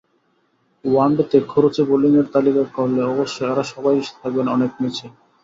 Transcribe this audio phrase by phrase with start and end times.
[0.85, 5.05] ওয়ানডেতে খরুচে বোলিংয়ের তালিকা করলে অবশ্য এঁরা সবাই থাকবেন অনেক নিচে।